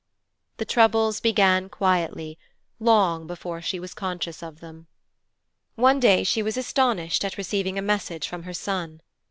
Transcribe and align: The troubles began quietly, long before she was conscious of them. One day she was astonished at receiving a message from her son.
The 0.57 0.65
troubles 0.65 1.19
began 1.19 1.69
quietly, 1.69 2.39
long 2.79 3.27
before 3.27 3.61
she 3.61 3.79
was 3.79 3.93
conscious 3.93 4.41
of 4.41 4.59
them. 4.59 4.87
One 5.75 5.99
day 5.99 6.23
she 6.23 6.41
was 6.41 6.57
astonished 6.57 7.23
at 7.23 7.37
receiving 7.37 7.77
a 7.77 7.83
message 7.83 8.27
from 8.27 8.41
her 8.41 8.53
son. 8.55 9.01